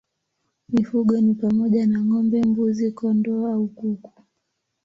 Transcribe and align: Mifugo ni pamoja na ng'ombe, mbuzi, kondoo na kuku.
Mifugo 0.69 1.19
ni 1.21 1.33
pamoja 1.33 1.87
na 1.87 1.99
ng'ombe, 2.01 2.39
mbuzi, 2.43 2.87
kondoo 2.97 3.47
na 3.49 3.67
kuku. 3.77 4.13